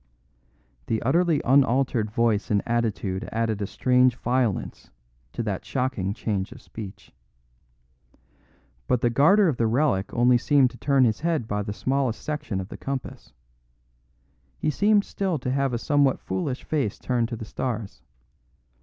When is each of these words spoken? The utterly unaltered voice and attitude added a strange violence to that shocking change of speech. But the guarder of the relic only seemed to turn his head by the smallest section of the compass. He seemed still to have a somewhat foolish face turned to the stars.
The 0.87 0.99
utterly 1.03 1.43
unaltered 1.45 2.09
voice 2.09 2.49
and 2.49 2.63
attitude 2.67 3.29
added 3.31 3.61
a 3.61 3.67
strange 3.67 4.15
violence 4.15 4.89
to 5.33 5.43
that 5.43 5.63
shocking 5.63 6.11
change 6.15 6.51
of 6.51 6.59
speech. 6.59 7.11
But 8.87 9.01
the 9.01 9.11
guarder 9.11 9.47
of 9.47 9.57
the 9.57 9.67
relic 9.67 10.11
only 10.11 10.39
seemed 10.39 10.71
to 10.71 10.77
turn 10.79 11.03
his 11.03 11.19
head 11.19 11.47
by 11.47 11.61
the 11.61 11.71
smallest 11.71 12.23
section 12.23 12.59
of 12.59 12.69
the 12.69 12.77
compass. 12.77 13.33
He 14.57 14.71
seemed 14.71 15.03
still 15.05 15.37
to 15.37 15.51
have 15.51 15.71
a 15.71 15.77
somewhat 15.77 16.19
foolish 16.19 16.63
face 16.63 16.97
turned 16.97 17.29
to 17.29 17.35
the 17.35 17.45
stars. 17.45 18.01